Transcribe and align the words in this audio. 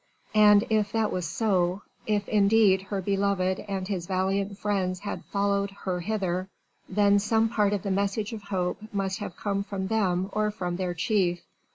And 0.33 0.65
if 0.71 0.91
that 0.93 1.11
was 1.11 1.27
so 1.27 1.83
if 2.07 2.27
indeed 2.27 2.81
her 2.81 3.03
beloved 3.03 3.59
and 3.67 3.87
his 3.87 4.07
valiant 4.07 4.57
friends 4.57 5.01
had 5.01 5.23
followed 5.25 5.69
her 5.85 5.99
hither, 5.99 6.49
then 6.89 7.19
some 7.19 7.49
part 7.49 7.71
of 7.71 7.83
the 7.83 7.91
message 7.91 8.33
of 8.33 8.41
hope 8.41 8.79
must 8.91 9.19
have 9.19 9.37
come 9.37 9.61
from 9.63 9.89
them 9.89 10.31
or 10.33 10.49
from 10.49 10.77
their 10.77 10.95
chief 10.95 11.43